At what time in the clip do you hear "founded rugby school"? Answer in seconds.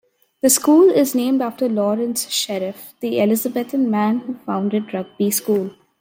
4.33-5.75